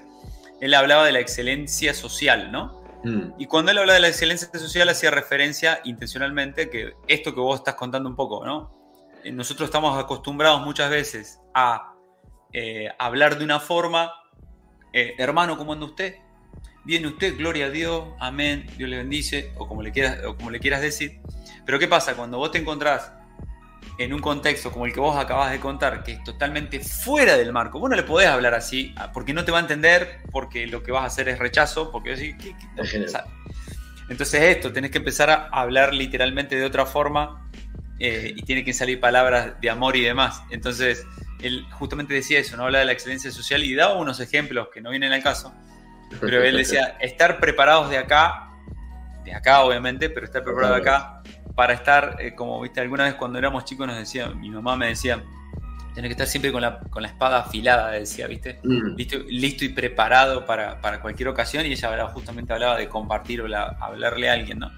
[0.61, 2.83] él hablaba de la excelencia social, ¿no?
[3.05, 3.35] Mm.
[3.39, 7.61] Y cuando él habla de la excelencia social hacía referencia intencionalmente que esto que vos
[7.61, 8.71] estás contando un poco, ¿no?
[9.25, 11.95] Eh, nosotros estamos acostumbrados muchas veces a
[12.53, 14.13] eh, hablar de una forma,
[14.93, 16.17] eh, hermano, ¿cómo anda usted?
[16.85, 20.51] Viene usted, gloria a Dios, amén, Dios le bendice, o como le quieras, o como
[20.51, 21.21] le quieras decir.
[21.65, 22.15] Pero ¿qué pasa?
[22.15, 23.13] Cuando vos te encontrás
[23.99, 27.53] en un contexto como el que vos acabas de contar, que es totalmente fuera del
[27.53, 30.67] marco, vos no le podés hablar así, ah, porque no te va a entender, porque
[30.67, 32.55] lo que vas a hacer es rechazo, porque ¿qué,
[34.09, 37.51] Entonces esto, tenés que empezar a hablar literalmente de otra forma
[37.99, 40.43] eh, y tiene que salir palabras de amor y demás.
[40.51, 41.07] Entonces,
[41.41, 44.81] él justamente decía eso, no habla de la excelencia social y daba unos ejemplos que
[44.81, 45.55] no vienen al caso,
[46.21, 48.51] pero él decía, estar preparados de acá,
[49.25, 51.23] de acá obviamente, pero estar preparado de acá
[51.55, 54.89] para estar, eh, como viste, alguna vez cuando éramos chicos nos decía, mi mamá me
[54.89, 55.23] decía,
[55.95, 58.61] tienes que estar siempre con la, con la espada afilada, decía, ¿viste?
[58.63, 58.97] Mm.
[59.29, 63.47] Listo, y preparado para, cualquier ocasión y ella justamente hablaba de compartir o
[63.81, 64.71] hablarle a alguien, ¿no?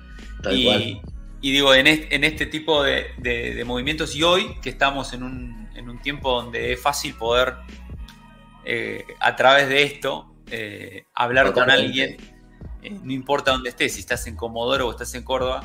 [0.53, 1.03] y,
[1.41, 5.68] y, digo, en este, en este tipo de, movimientos y hoy que estamos en un,
[5.79, 7.55] en un tiempo donde es fácil poder,
[8.65, 12.17] eh, a través de esto, eh, hablar con alguien,
[13.03, 15.65] no importa dónde estés, si estás en Comodoro o estás en Córdoba,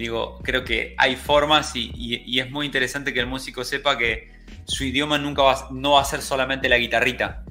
[0.00, 4.30] Digo, creo que hay formas y, es muy interesante que el músico sepa que
[4.64, 7.44] su idioma nunca va, no va a ser solamente la guitarrita.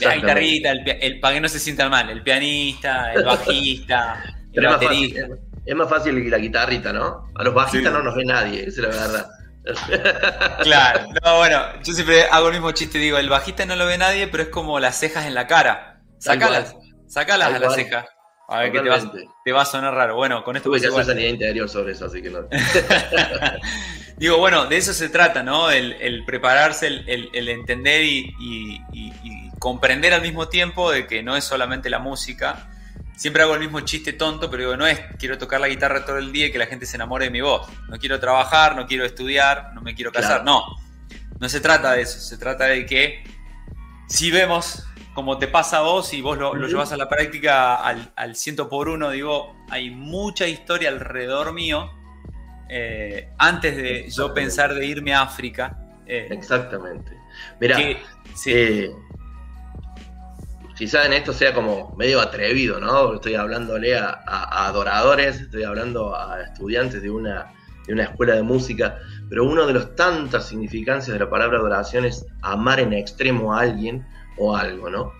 [0.00, 5.28] La guitarrita, el, para que no se sientan mal, el pianista, el bajista, el baterista.
[5.64, 7.30] es, más fácil la guitarrita, ¿no?
[7.34, 9.26] A los bajistas no nos ve nadie, esa es la verdad.
[10.62, 13.98] Claro, no, bueno, yo siempre hago el mismo chiste, digo, el bajista no lo ve
[13.98, 16.00] nadie, pero es como las cejas en la cara.
[16.18, 16.76] Sácalas,
[17.06, 18.06] sácalas a las cejas.
[18.48, 18.80] A ver que
[19.44, 20.14] te va, a sonar raro.
[20.14, 20.68] Bueno, con esto.
[20.68, 22.46] Tuve que hacer sanidad interior sobre eso, así que no.
[24.16, 25.70] Digo, bueno, de eso se trata, ¿no?
[25.70, 28.80] El, prepararse, el, entender y,
[29.58, 32.70] comprender al mismo tiempo de que no es solamente la música.
[33.16, 36.18] Siempre hago el mismo chiste tonto, pero digo, no es quiero tocar la guitarra todo
[36.18, 37.66] el día y que la gente se enamore de mi voz.
[37.88, 40.44] No quiero trabajar, no quiero estudiar, no me quiero casar.
[40.44, 40.62] No,
[41.40, 42.20] no se trata de eso.
[42.20, 43.24] Se trata de que
[44.06, 48.12] si vemos como te pasa a vos y vos lo, llevas a la práctica al,
[48.16, 51.90] al, ciento por uno, digo, hay mucha historia alrededor mío
[52.68, 55.78] eh, antes de yo pensar de irme a África.
[56.06, 57.16] Eh, Exactamente.
[57.60, 58.92] Mira, eh,
[60.76, 63.14] quizás en esto sea como medio atrevido, ¿no?
[63.14, 64.20] Estoy hablándole a,
[64.66, 67.52] adoradores, estoy hablando a estudiantes de una,
[67.86, 72.04] de una escuela de música, pero uno de los tantas significancias de la palabra adoración
[72.04, 75.12] es amar en extremo a alguien o algo, ¿no?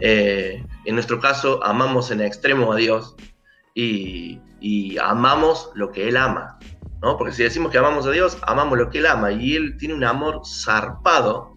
[0.00, 3.14] Eh, en nuestro caso, amamos en extremo a Dios
[3.74, 4.40] y,
[5.02, 6.58] amamos lo que Él ama,
[7.02, 7.18] ¿no?
[7.18, 9.94] Porque si decimos que amamos a Dios, amamos lo que Él ama y Él tiene
[9.94, 11.51] un amor zarpado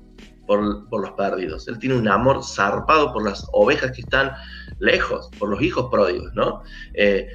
[0.45, 4.31] por, los perdidos, Él tiene un amor zarpado por las ovejas que están
[4.79, 6.63] lejos, por los hijos pródigos, ¿no?
[6.93, 7.27] Eh,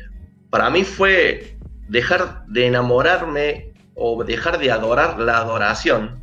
[0.50, 6.22] para mí fue dejar de enamorarme o dejar de adorar la adoración,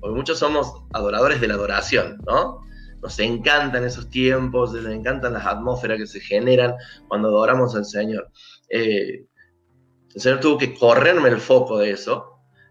[0.00, 2.60] porque muchos somos adoradores de la adoración, ¿no?
[3.00, 6.74] Nos encantan esos tiempos, nos encantan las atmósferas que se generan
[7.06, 8.28] cuando adoramos al Señor.
[8.70, 9.24] Eh,
[10.14, 12.27] el Señor tuvo que correrme el foco de eso,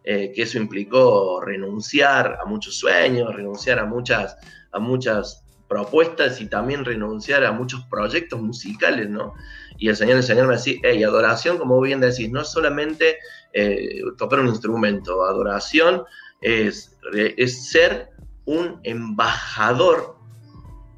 [0.09, 4.37] eh, que eso implicó renunciar a muchos sueños, renunciar a muchas,
[4.71, 9.33] a muchas propuestas y también renunciar a muchos proyectos musicales, ¿no?
[9.77, 13.17] Y el Señor, el Señor me decía, hey, adoración, como bien decís, no es solamente
[13.51, 16.03] eh, tocar un instrumento, adoración
[16.39, 18.11] es, es ser
[18.45, 20.15] un embajador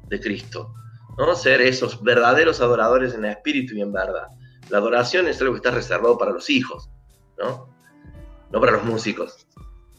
[0.06, 0.72] de Cristo,
[1.18, 1.34] ¿no?
[1.34, 4.28] Ser esos verdaderos adoradores en espíritu y en verdad.
[4.68, 6.88] La adoración es algo que está reservado para los hijos,
[7.36, 7.79] ¿no?
[8.50, 9.46] No para los músicos.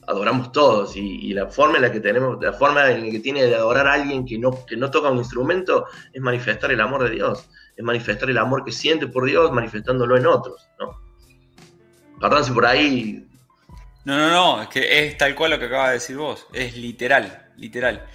[0.08, 3.46] Adoramos todos y, la forma en la que tenemos, la forma en la que tiene
[3.46, 7.04] de adorar a alguien que no, que no toca un instrumento es manifestar el amor
[7.04, 11.00] de Dios, es manifestar el amor que siente por Dios manifestándolo en otros, ¿no?
[12.20, 13.28] Perdón si por ahí
[14.04, 16.76] no, no, no, es que es tal cual lo que acaba de decir vos, es
[16.76, 18.08] literal, literal.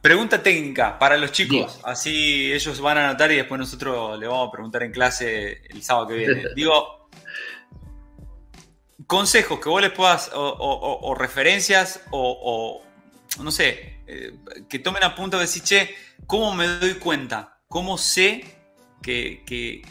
[0.00, 4.48] Pregunta técnica para los chicos, así ellos van a anotar y después nosotros le vamos
[4.48, 6.44] a preguntar en clase el sábado que viene.
[6.56, 7.03] Digo,
[9.06, 12.82] consejos que vos les puedas, o, referencias, o,
[13.40, 14.32] no sé, eh,
[14.68, 15.94] que tomen a punto de decir, che,
[16.26, 17.58] ¿cómo me doy cuenta?
[17.68, 18.44] ¿Cómo sé
[19.02, 19.82] que,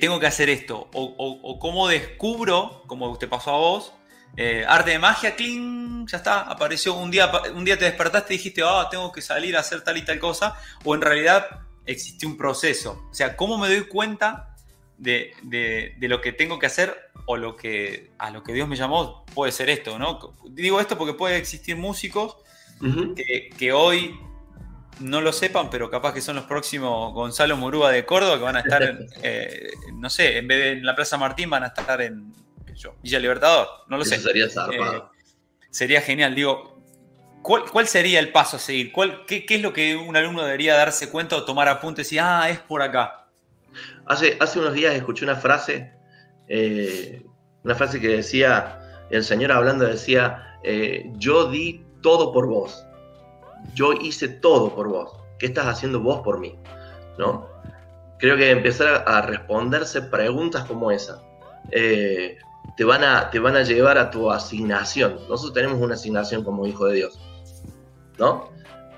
[0.00, 0.88] tengo que hacer esto?
[0.92, 3.92] O, cómo descubro, como te pasó a vos,
[4.36, 8.36] eh, arte de magia, clean, ya está, apareció un día, un día te despertaste y
[8.38, 11.46] dijiste, ah, tengo que salir a hacer tal y tal cosa, o en realidad
[11.84, 13.08] existió un proceso.
[13.10, 14.51] O sea, ¿cómo me doy cuenta
[15.02, 19.24] de, lo que tengo que hacer o lo que a lo que Dios me llamó
[19.34, 20.32] puede ser esto, ¿no?
[20.50, 22.36] Digo esto porque puede existir músicos
[23.58, 24.18] que, hoy
[25.00, 28.56] no lo sepan, pero capaz que son los próximos Gonzalo Murúa de Córdoba que van
[28.56, 28.82] a estar,
[29.22, 32.32] eh, no sé, en vez de en la Plaza Martín van a estar en
[33.02, 34.18] Villa Libertador, no lo sé.
[34.18, 35.02] Sería eh,
[35.70, 36.80] sería genial, digo,
[37.42, 38.92] ¿cuál, sería el paso a seguir?
[38.92, 42.48] ¿Cuál, qué, es lo que un alumno debería darse cuenta o tomar apuntes y, ah,
[42.50, 43.21] es por acá?
[44.12, 45.90] Hace, hace unos días escuché una frase,
[46.46, 47.24] eh,
[47.64, 50.58] una frase que decía, el Señor hablando decía,
[51.14, 52.84] yo di todo por vos.
[53.74, 55.16] Yo hice todo por vos.
[55.38, 56.58] ¿Qué estás haciendo vos por mí?
[57.18, 57.48] ¿No?
[58.18, 61.22] Creo que empezar a responderse preguntas como esa
[61.70, 62.36] eh,
[62.76, 65.20] te, van a, te van a llevar a tu asignación.
[65.28, 67.18] Nosotros tenemos una asignación como hijo de Dios.
[68.18, 68.50] ¿No?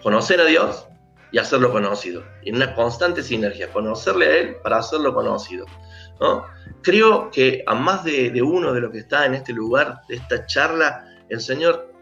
[0.03, 0.89] Conocer a Dios
[1.35, 2.23] y hacerlo conocido.
[2.45, 3.73] En una constante sinergia.
[3.73, 5.67] Conocerle a Él para hacerlo conocido.
[6.21, 6.45] ¿no?
[6.81, 10.47] Creo que a más de, uno de los que está en este lugar, de esta
[10.47, 11.93] charla, el Señor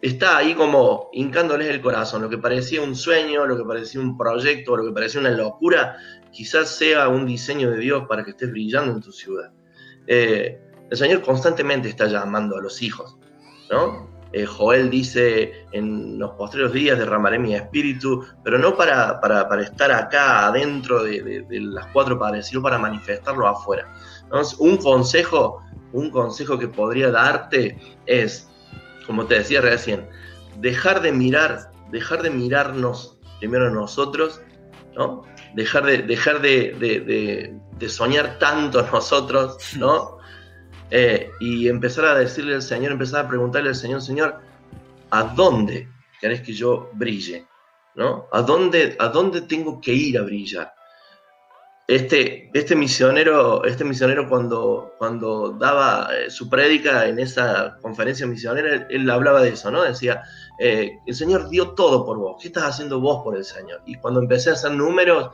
[0.00, 2.22] está ahí como hincándoles el corazón.
[2.22, 5.98] Lo que parecía un sueño, lo que parecía un proyecto, lo que parecía una locura,
[6.32, 9.52] quizás sea un diseño de Dios para que estés brillando en tu ciudad.
[10.06, 13.18] Eh, el Señor constantemente está llamando a los hijos,
[13.70, 14.08] ¿no?
[14.32, 19.90] Eh, Joel dice, en los posteriores días derramaré mi espíritu, pero no para, para, estar
[19.90, 23.92] acá adentro de, las cuatro paredes, sino para manifestarlo afuera.
[24.58, 25.62] Un consejo,
[25.92, 28.48] un consejo que podría darte es,
[29.06, 30.08] como te decía recién,
[30.58, 34.40] dejar de mirar, dejar de mirarnos primero nosotros,
[34.94, 35.24] ¿no?
[35.54, 40.19] Dejar de, dejar de, soñar tanto nosotros, ¿no?
[40.90, 44.40] Eh, y empezar a decirle al Señor, empezar a preguntarle al Señor, Señor,
[45.10, 45.88] ¿a dónde
[46.20, 47.46] querés que yo brille?
[47.94, 48.26] ¿No?
[48.32, 50.72] ¿A dónde, ¿A dónde tengo que ir a brillar?
[51.86, 58.86] Este, este, misionero, este misionero cuando, cuando daba eh, su prédica en esa conferencia misionera,
[58.88, 59.82] él, hablaba de eso, ¿no?
[59.82, 60.22] Decía,
[60.60, 63.82] eh, el Señor dio todo por vos, ¿qué estás haciendo vos por el Señor?
[63.86, 65.30] Y cuando empecé a hacer números,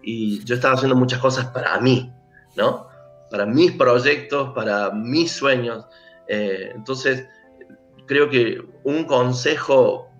[0.00, 2.12] y yo estaba haciendo muchas cosas para mí,
[2.54, 2.85] ¿no?
[3.30, 5.84] Para mis proyectos, para mis sueños.
[6.28, 7.28] Eh, entonces,
[8.06, 10.10] creo que un consejo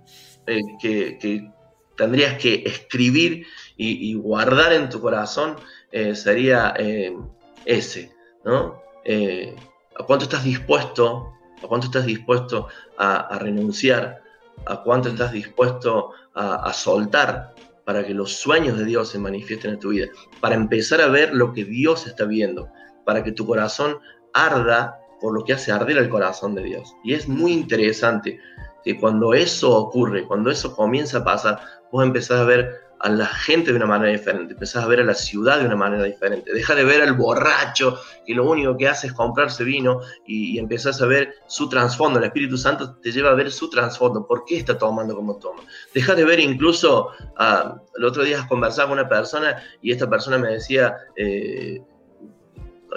[0.80, 1.50] que,
[1.96, 5.56] tendrías que escribir y guardar en tu corazón
[5.92, 7.16] eh, sería eh,
[7.64, 8.12] ese,
[8.44, 8.82] ¿no?
[9.02, 9.56] Eh,
[9.98, 11.32] ¿A cuánto estás dispuesto?
[11.62, 14.22] ¿A cuánto estás dispuesto a, renunciar?
[14.66, 17.54] ¿A cuánto estás dispuesto a, soltar
[17.86, 20.08] para que los sueños de Dios se manifiesten en tu vida?
[20.40, 22.68] Para empezar a ver lo que Dios está viendo,
[23.06, 23.98] para que tu corazón
[24.34, 26.94] arda por lo que hace arder el corazón de Dios.
[27.02, 28.38] Y es muy interesante
[28.84, 31.58] que cuando eso ocurre, cuando eso comienza a pasar,
[31.90, 35.04] vos empezás a ver a la gente de una manera diferente, empezás a ver a
[35.04, 38.88] la ciudad de una manera diferente, deja de ver al borracho que lo único que
[38.88, 43.30] hace es comprarse vino y, empezás a ver su trasfondo, el Espíritu Santo te lleva
[43.30, 45.62] a ver su trasfondo, por qué está tomando como toma.
[45.94, 50.38] Deja de ver incluso, uh, el otro día conversaba con una persona y esta persona
[50.38, 51.82] me decía eh,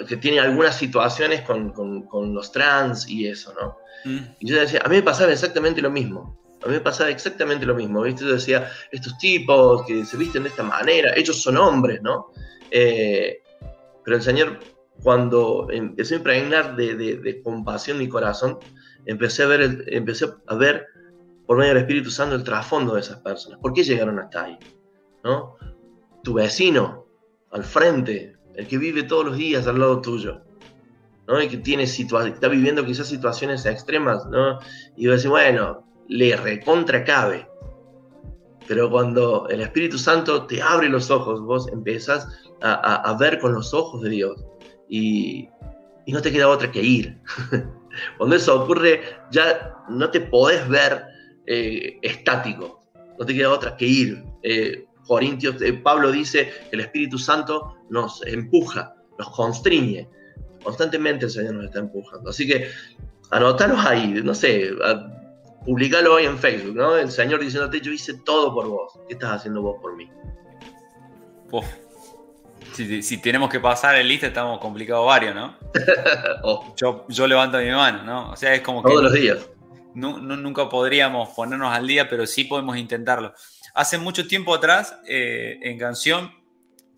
[0.06, 3.76] que tiene algunas situaciones con, con, los trans y eso, ¿no?
[4.04, 4.24] Mm.
[4.40, 7.64] Y yo decía, a mí me pasaba exactamente lo mismo a mí me pasaba exactamente
[7.64, 8.24] lo mismo, ¿viste?
[8.24, 12.32] Yo decía, estos tipos que se visten de esta manera, ellos son hombres, ¿no?
[12.70, 13.42] Eh,
[14.04, 14.60] pero el Señor,
[15.02, 18.58] cuando empecé a impregnar de, de, compasión mi corazón,
[19.06, 20.86] empecé a, ver empecé a ver
[21.46, 23.58] por medio del Espíritu Santo el trasfondo de esas personas.
[23.60, 24.58] ¿Por qué llegaron hasta ahí?
[25.24, 25.56] ¿No?
[26.22, 27.06] Tu vecino,
[27.50, 30.40] al frente, el que vive todos los días al lado tuyo,
[31.26, 31.40] ¿no?
[31.40, 34.58] Y que tiene está viviendo quizás situaciones extremas, ¿no?
[34.96, 37.48] Y yo decía, bueno, le recontra cabe.
[38.66, 42.28] Pero cuando el Espíritu Santo te abre los ojos, vos empezás
[42.62, 44.44] a, ver con los ojos de Dios
[44.88, 45.48] y,
[46.06, 47.18] no te queda otra que ir.
[48.18, 51.04] cuando eso ocurre, ya no te podés ver
[51.46, 52.80] eh, estático,
[53.18, 54.24] no te queda otra que ir.
[54.42, 60.08] Eh, Corintios, eh, Pablo dice que el Espíritu Santo nos empuja, nos constriñe.
[60.62, 62.30] Constantemente el Señor nos está empujando.
[62.30, 62.68] Así que
[63.30, 64.70] anotaros ahí, no sé,
[65.64, 66.96] publicalo hoy en Facebook, ¿no?
[66.96, 68.98] El Señor diciéndote, yo hice todo por vos.
[69.08, 70.10] ¿Qué estás haciendo vos por mí?
[72.72, 75.56] Si, tenemos que pasar el lista, estamos complicados varios, ¿no?
[76.42, 76.74] Oh.
[76.76, 78.30] yo, levanto mi mano, ¿no?
[78.30, 78.90] O sea, es como que...
[78.90, 79.38] Todos los días.
[79.94, 83.34] nunca podríamos ponernos al día, pero sí podemos intentarlo.
[83.74, 86.32] Hace mucho tiempo atrás, eh, en canción,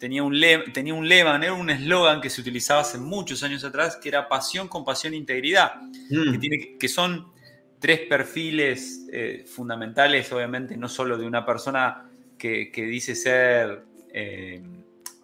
[0.02, 3.62] tenía un, lema, tenía un lema, era un eslogan que se utilizaba hace muchos años
[3.62, 5.76] atrás, que era pasión, compasión, integridad,
[6.10, 6.32] mm.
[6.32, 7.30] que, tiene, que son
[7.78, 14.60] tres perfiles eh, fundamentales, obviamente, no solo de una persona que, dice ser eh,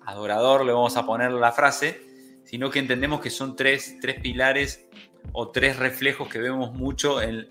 [0.06, 2.00] adorador, le vamos a poner la frase,
[2.44, 4.86] sino que entendemos que son tres, tres pilares
[5.32, 7.48] o tres reflejos que vemos mucho en,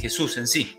[0.00, 0.76] Jesús en sí.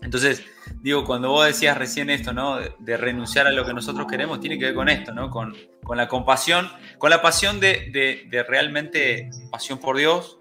[0.00, 0.42] Entonces,
[0.84, 2.58] digo, cuando vos decías recién esto, ¿no?
[2.78, 5.30] De, renunciar a lo que nosotros queremos, tiene que ver con esto, ¿no?
[5.30, 5.56] Con,
[5.96, 6.68] la compasión,
[6.98, 10.38] con la pasión de, de, realmente pasión por Dios,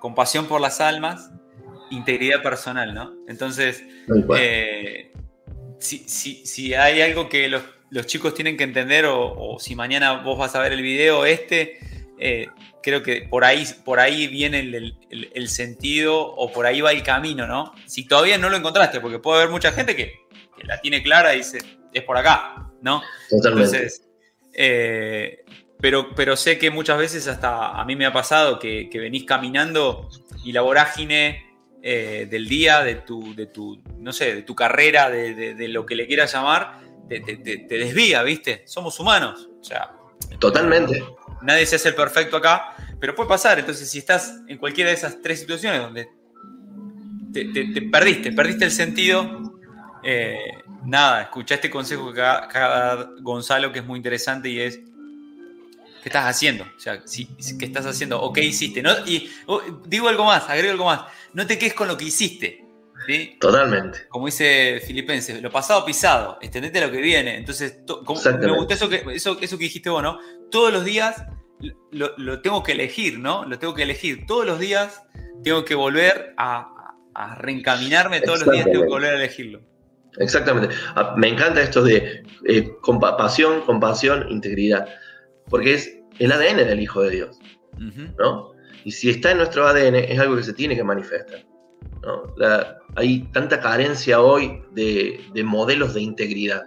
[0.00, 1.30] compasión por las almas
[1.90, 3.12] integridad personal, ¿no?
[3.28, 3.84] Entonces,
[4.38, 5.12] eh,
[5.78, 10.60] si, hay algo que los, chicos tienen que entender o, si mañana vos vas a
[10.60, 11.78] ver el video este,
[12.18, 12.46] eh,
[12.84, 17.46] creo que por ahí, por ahí viene el, sentido o por ahí va el camino,
[17.46, 17.72] ¿no?
[17.86, 20.20] Si todavía no lo encontraste, porque puede haber mucha gente que,
[20.62, 21.58] la tiene clara y dice,
[21.92, 23.02] es por acá, ¿no?
[23.28, 23.88] Totalmente.
[24.52, 25.44] Eh,
[25.80, 29.24] pero, pero sé que muchas veces hasta a mí me ha pasado que, que venís
[29.24, 30.08] caminando
[30.44, 35.10] y la vorágine eh, del día, de tu, de tu, no sé, de tu carrera,
[35.10, 37.20] de, lo que le quieras llamar, te,
[37.68, 38.62] desvía, ¿viste?
[38.66, 39.50] Somos humanos.
[39.60, 39.92] O sea.
[40.38, 41.04] Totalmente.
[41.44, 43.58] Nadie se hace el perfecto acá, pero puede pasar.
[43.58, 46.08] Entonces, si estás en cualquiera de esas tres situaciones donde
[47.32, 49.60] te, perdiste, perdiste el sentido,
[50.02, 50.38] eh,
[50.84, 54.80] nada, escucha este consejo que acaba Gonzalo, que es muy interesante y es
[56.04, 56.64] ¿Qué estás haciendo?
[56.64, 58.20] O sea, ¿qué estás haciendo?
[58.20, 58.82] ¿O qué hiciste?
[58.82, 58.90] ¿No?
[59.06, 61.00] Y oh, digo algo más, agrego algo más.
[61.32, 62.63] No te quedes con lo que hiciste.
[63.40, 64.06] Totalmente.
[64.08, 67.36] Como dice Filipenses, lo pasado pisado, extendete a lo que viene.
[67.36, 67.80] Entonces,
[68.40, 70.18] me gusta eso que, eso, eso que dijiste vos, ¿no?
[70.50, 71.24] Todos los días
[71.92, 73.44] lo, tengo que elegir, ¿no?
[73.44, 74.26] Lo tengo que elegir.
[74.26, 75.02] Todos los días
[75.42, 76.70] tengo que volver a,
[77.38, 79.60] reencaminarme, todos los días tengo que volver a elegirlo.
[80.18, 80.74] Exactamente.
[80.94, 84.88] Ah, me encanta esto de eh, compasión, compasión, integridad
[85.48, 87.38] porque es el ADN del Hijo de Dios,
[88.18, 88.52] ¿no?
[88.84, 91.44] Y si está en nuestro ADN es algo que se tiene que manifestar.
[92.96, 96.62] Hay tanta carencia hoy de, modelos de integridad.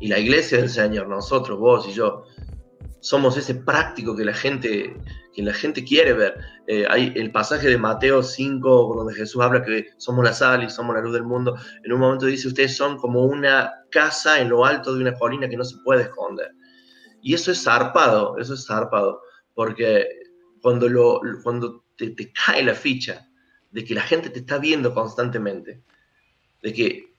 [0.00, 2.24] Y la iglesia del Señor, nosotros, vos y yo,
[3.00, 4.96] somos ese práctico que la gente,
[5.34, 6.38] que la gente quiere ver.
[6.66, 10.70] Eh, hay el pasaje de Mateo 5, donde Jesús habla que somos la sal y
[10.70, 11.56] somos la luz del mundo.
[11.84, 15.48] En un momento dice, ustedes son como una casa en lo alto de una colina
[15.48, 16.50] que no se puede esconder.
[17.22, 19.20] Y eso es zarpado, eso es zarpado,
[19.54, 20.06] porque
[20.60, 23.26] cuando, lo, cuando te, cae la ficha
[23.70, 25.82] de que la gente te está viendo constantemente,
[26.62, 27.14] de que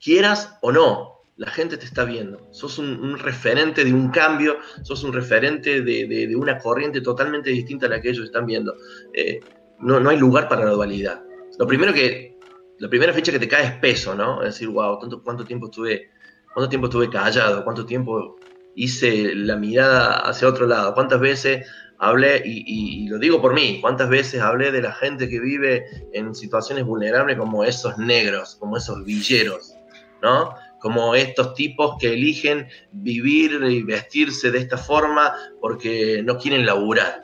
[0.00, 2.48] quieras o no, la gente te está viendo.
[2.52, 7.88] Sos un, referente de un cambio, sos un referente de, una corriente totalmente distinta a
[7.88, 8.74] la que ellos están viendo.
[9.12, 9.40] Eh,
[9.80, 11.22] no, no, hay lugar para la dualidad.
[11.58, 12.38] Lo primero que,
[12.78, 14.42] la primera ficha que te cae es peso, ¿no?
[14.42, 16.10] Es decir, wow, ¿cuánto, cuánto tiempo estuve,
[16.52, 18.36] cuánto tiempo estuve callado, cuánto tiempo
[18.74, 21.66] hice la mirada hacia otro lado, cuántas veces
[22.02, 26.34] hablé, y, lo digo por mí, cuántas veces hablé de la gente que vive en
[26.34, 29.72] situaciones vulnerables como esos negros, como esos villeros,
[30.20, 30.52] ¿no?
[30.80, 37.22] Como estos tipos que eligen vivir y vestirse de esta forma porque no quieren laburar.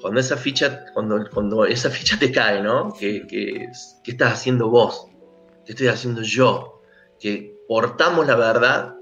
[0.00, 2.94] Cuando esa ficha, cuando, cuando esa ficha te cae, ¿no?
[2.98, 3.68] ¿Qué, qué
[4.10, 5.08] estás haciendo vos?
[5.66, 6.80] ¿Qué estoy haciendo yo?
[7.20, 8.96] Que portamos la verdad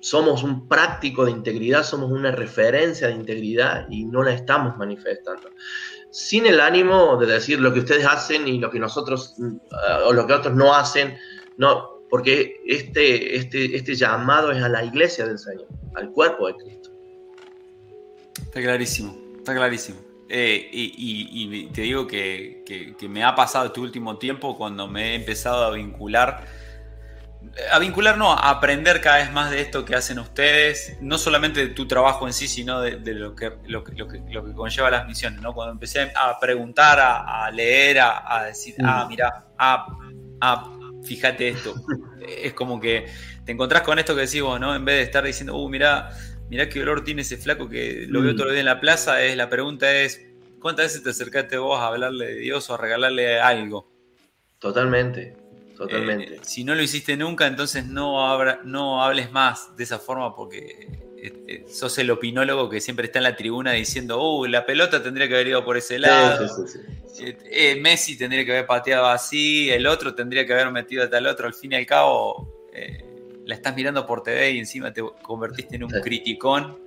[0.00, 5.50] somos un práctico de integridad, somos una referencia de integridad y no la estamos manifestando.
[6.10, 10.12] Sin el ánimo de decir lo que ustedes hacen y lo que nosotros eh, o
[10.12, 11.16] lo que otros no hacen,
[11.56, 16.54] no, porque este, este, este llamado es a la iglesia del Señor, al cuerpo de
[16.54, 16.90] Cristo.
[18.40, 19.98] Está clarísimo, está clarísimo.
[20.30, 22.62] Eh, y, te digo que,
[22.98, 26.46] que me ha pasado este último tiempo cuando me he empezado a vincular
[27.70, 31.60] a vincular, no, a aprender cada vez más de esto que hacen ustedes, no solamente
[31.60, 35.06] de tu trabajo en sí, sino de, lo, que, lo, que, lo, que, conlleva las
[35.06, 35.54] misiones, ¿no?
[35.54, 39.08] Cuando empecé a preguntar, a, leer, a, decir, ah, mm.
[39.08, 39.86] mira, ah,
[40.40, 40.70] ah,
[41.04, 41.74] fíjate esto,
[42.42, 43.06] es como que
[43.44, 44.74] te encontrás con esto que decís vos, ¿no?
[44.74, 46.10] En vez de estar diciendo, uh, mira,
[46.48, 48.36] mira qué olor tiene ese flaco que lo veo mm.
[48.36, 50.20] todo el día en la plaza, es, la pregunta es,
[50.60, 53.90] ¿cuántas veces te acercaste vos a hablarle de Dios o a regalarle algo?
[54.58, 55.36] Totalmente,
[55.78, 56.34] Totalmente.
[56.34, 60.88] Eh, si no lo hiciste nunca, entonces no, no hables más de esa forma porque
[61.16, 65.00] eh, eh, sos el opinólogo que siempre está en la tribuna diciendo, uh, la pelota
[65.00, 66.48] tendría que haber ido por ese lado,
[67.80, 71.46] Messi tendría que haber pateado así, el otro tendría que haber metido a tal otro,
[71.46, 72.52] al fin y al cabo
[73.44, 76.78] la estás mirando por TV y encima te convertiste en un criticón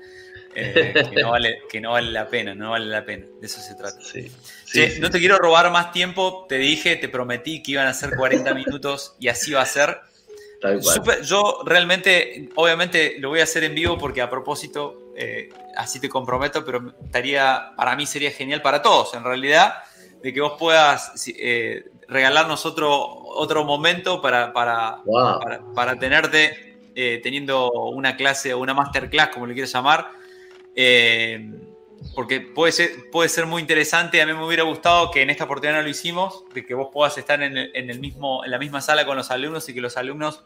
[0.56, 3.26] eh, que, no vale, que no vale la pena, no vale la pena.
[3.40, 4.00] De eso se trata.
[5.00, 8.54] No te quiero robar más tiempo, te dije, te prometí que iban a ser 40
[8.56, 10.00] minutos y así va a ser.
[11.24, 16.10] yo realmente, obviamente lo voy a hacer en vivo porque a propósito, eh, así te
[16.10, 19.74] comprometo, pero estaría, para mí sería genial para todos, en realidad,
[20.22, 25.00] de que vos puedas eh, regalarnos otro, otro momento para, para,
[25.74, 30.10] para, tenerte eh, teniendo una clase o una masterclass, como le quieras llamar.
[32.16, 34.22] Porque puede ser, puede ser muy interesante.
[34.22, 36.90] A mí me hubiera gustado que en esta oportunidad no lo hicimos, de que vos
[36.92, 39.74] puedas estar en, el, en, el mismo, en la misma sala con los alumnos y
[39.74, 40.44] que los alumnos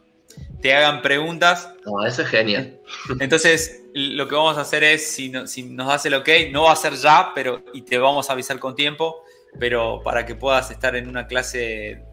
[0.61, 1.69] te hagan preguntas.
[1.85, 2.79] No, eso es genial.
[3.19, 6.73] Entonces, lo que vamos a hacer es, si, si nos das el ok, no va
[6.73, 9.23] a ser ya, pero y te vamos a avisar con tiempo,
[9.59, 12.03] pero para que puedas estar en una clase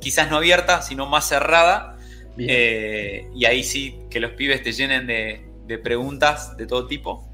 [0.00, 1.98] quizás no abierta, sino más cerrada.
[2.38, 7.31] Eh, y ahí sí, que los pibes te llenen de, preguntas de todo tipo.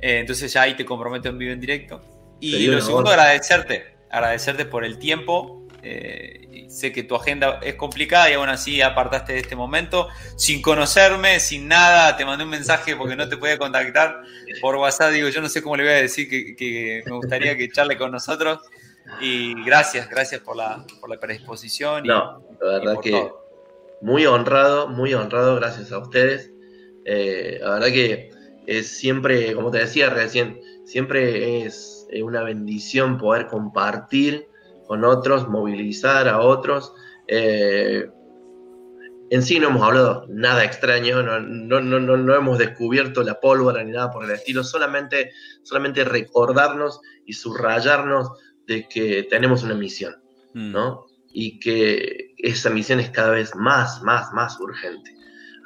[0.00, 2.00] Eh, entonces ya ahí te comprometo en vivo en directo.
[2.40, 3.96] Y lo segundo, agradecerte.
[4.10, 5.66] Agradecerte por el tiempo.
[5.82, 10.60] Eh, sé que tu agenda es complicada y aún así apartaste de este momento, sin
[10.60, 14.20] conocerme, sin nada, te mandé un mensaje porque no te podía contactar
[14.60, 17.70] por WhatsApp, digo, yo no sé cómo le voy a decir que, me gustaría que
[17.70, 18.60] charle con nosotros
[19.22, 22.04] y gracias, gracias por la, por la predisposición.
[22.04, 23.30] no, la verdad que
[24.00, 26.50] muy honrado, muy honrado, gracias a ustedes.
[27.04, 28.30] Eh, la verdad que
[28.70, 34.46] es siempre, como te decía recién, siempre es una bendición poder compartir
[34.86, 36.92] con otros, movilizar a otros.
[37.26, 38.08] Eh,
[39.30, 43.82] en sí no hemos hablado nada extraño, no, no, no, no, hemos descubierto la pólvora
[43.82, 45.32] ni nada por el estilo, solamente,
[45.64, 48.30] solamente recordarnos y subrayarnos
[48.68, 50.14] de que tenemos una misión,
[50.54, 50.70] mm.
[50.70, 51.06] ¿no?
[51.32, 55.16] Y que esa misión es cada vez más, más, más urgente.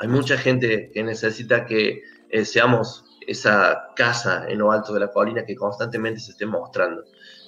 [0.01, 2.03] Hay mucha gente que necesita que
[2.35, 7.05] eh, seamos esa casa en lo alto de la colina que constantemente se esté mostrando,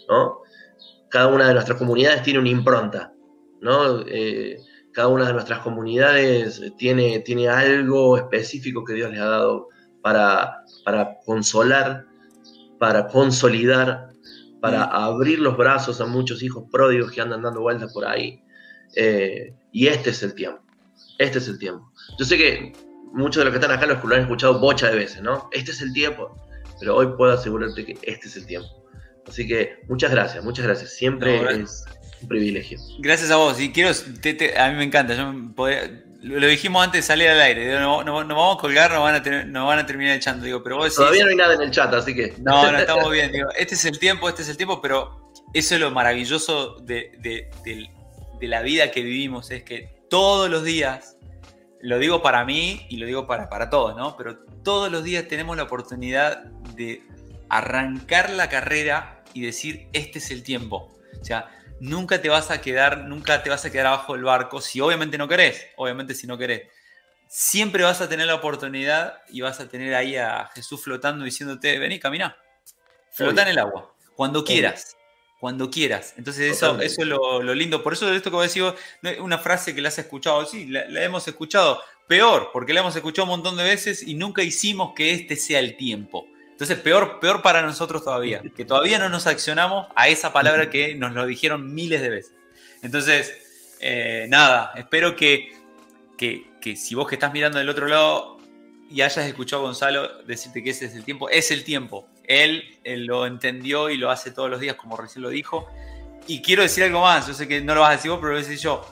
[0.08, 0.40] ¿no?
[1.08, 3.12] cada una de nuestras comunidades tiene una impronta,
[3.60, 4.02] ¿no?
[4.06, 4.58] Eh,
[4.92, 9.68] cada una de nuestras comunidades tiene, tiene algo específico que Dios les ha dado
[10.02, 12.06] para, para consolar,
[12.78, 14.10] para consolidar,
[14.60, 14.90] para mm.
[14.92, 18.42] abrir los brazos a muchos hijos pródigos que andan dando vueltas por ahí.
[18.94, 20.62] Eh, y este es el tiempo.
[21.18, 21.92] Este es el tiempo.
[22.18, 22.72] Yo sé que
[23.12, 25.48] muchos de los que están acá lo han escuchado bocha de veces, ¿no?
[25.52, 26.36] Este es el tiempo.
[26.78, 28.68] Pero hoy puedo asegurarte que este es el tiempo.
[29.26, 30.94] Así que muchas gracias, muchas gracias.
[30.94, 31.84] Siempre es
[32.22, 32.78] un privilegio.
[33.00, 33.60] Gracias a vos.
[33.60, 35.14] Y quiero, a mí me encanta.
[36.22, 37.80] lo dijimos antes de salir al aire.
[37.80, 39.14] no, no, vamos a colgar, nos van
[39.56, 40.44] a, van a terminar echando.
[40.44, 42.34] Digo, pero vos Todavía no hay nada en el chat, así que.
[42.38, 43.32] No, no estamos bien.
[43.32, 47.10] Digo, este es el tiempo, este es el tiempo, pero eso es lo maravilloso de,
[47.20, 49.50] de la vida que vivimos.
[49.50, 51.15] Es que todos los días,
[51.80, 54.16] lo digo para mí y lo digo para, para todos, ¿no?
[54.16, 57.02] Pero todos los días tenemos la oportunidad de
[57.48, 60.96] arrancar la carrera y decir, este es el tiempo.
[61.20, 61.50] O sea,
[61.80, 65.18] nunca te vas a quedar, nunca te vas a quedar abajo del barco si obviamente
[65.18, 66.68] no querés, obviamente si no querés.
[67.28, 71.78] Siempre vas a tener la oportunidad y vas a tener ahí a Jesús flotando diciéndote,
[71.78, 72.36] vení, camina.
[73.10, 74.95] Flota en el agua, cuando quieras,
[75.38, 76.14] cuando quieras.
[76.16, 77.82] Entonces eso, eso es lo, lindo.
[77.82, 78.64] Por eso esto que voy a decir,
[79.20, 82.96] una frase que la has escuchado, sí, la, la hemos escuchado, peor, porque la hemos
[82.96, 86.26] escuchado un montón de veces y nunca hicimos que este sea el tiempo.
[86.56, 90.94] Entonces, peor, peor para nosotros todavía, que todavía no nos accionamos a esa palabra que
[90.94, 92.32] nos lo dijeron miles de veces.
[92.80, 95.52] Entonces, eh, nada, espero que,
[96.16, 98.38] que, si vos que estás mirando del otro lado
[98.90, 102.08] y hayas escuchado a Gonzalo decirte que ese es el tiempo, es el tiempo.
[102.28, 105.68] Él, lo entendió y lo hace todos los días, como recién lo dijo.
[106.26, 108.32] Y quiero decir algo más, yo sé que no lo vas a decir vos, pero
[108.32, 108.84] lo voy a decir yo.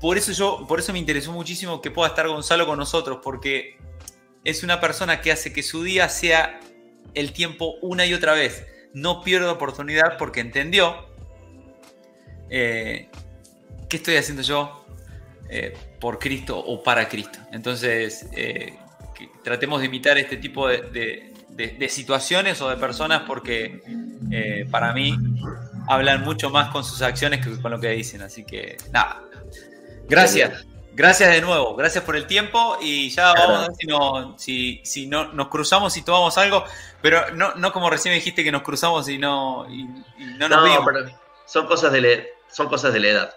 [0.00, 3.78] Por eso, yo, por eso me interesó muchísimo que pueda estar Gonzalo con nosotros, porque
[4.44, 6.60] es una persona que hace que su día sea
[7.14, 8.66] el tiempo una y otra vez.
[8.94, 11.06] No pierde oportunidad porque entendió
[12.50, 13.08] eh,
[13.88, 14.84] qué estoy haciendo yo
[15.48, 17.38] eh, por Cristo o para Cristo.
[17.52, 18.78] Entonces, eh,
[19.42, 21.31] tratemos de imitar este tipo de,
[21.88, 23.82] situaciones o de personas porque
[24.70, 25.16] para mí
[25.88, 28.22] hablan mucho más con sus acciones que con lo que dicen.
[28.22, 29.22] Así que, nada.
[30.08, 30.66] Gracias.
[30.94, 34.36] Gracias de nuevo, gracias por el tiempo y ya vamos a ver si, no,
[34.84, 36.64] si, no, nos cruzamos y tomamos algo,
[37.00, 39.84] pero no, no como recién me dijiste que nos cruzamos y no, y,
[40.36, 41.12] no nos vimos.
[41.46, 42.22] son cosas de la,
[42.52, 43.34] son cosas de la edad.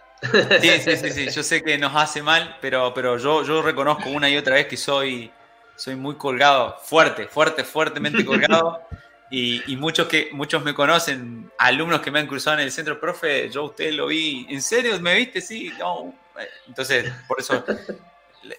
[0.61, 4.09] Sí, sí, sí, sí, yo sé que nos hace mal, pero, pero yo, yo reconozco
[4.09, 5.31] una y otra vez que soy,
[5.75, 8.81] soy muy colgado, fuerte, fuerte, fuertemente colgado.
[9.31, 12.99] Y, y, muchos que muchos me conocen, alumnos que me han cruzado en el centro,
[12.99, 15.41] profe, yo usted lo vi, ¿en serio me viste?
[15.41, 16.13] Sí, no,
[16.67, 17.63] entonces, por eso,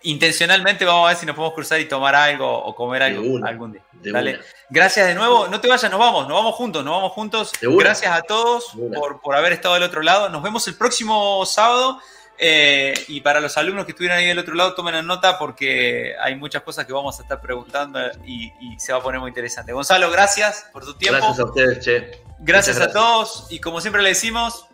[0.02, 3.72] intencionalmente vamos a ver si nos podemos cruzar y tomar algo o comer algo algún
[3.72, 3.82] día.
[3.92, 4.40] Dale.
[4.68, 5.48] Gracias de nuevo.
[5.48, 7.52] No te vayas, nos vamos, nos vamos juntos, nos vamos juntos.
[7.60, 10.28] Gracias a todos por, por haber estado del otro lado.
[10.28, 12.00] Nos vemos el próximo sábado.
[12.38, 16.14] Eh, y para los alumnos que estuvieran ahí del otro lado, tomen en nota porque
[16.20, 19.72] hay muchas cosas que vamos a estar preguntando y, se va a poner muy interesante.
[19.72, 21.18] Gonzalo, gracias por tu tiempo.
[21.18, 21.96] Gracias a ustedes, Che.
[22.38, 22.80] Gracias, gracias.
[22.80, 24.66] a todos y como siempre le decimos,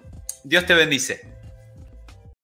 [0.42, 1.31] Dios te bendice.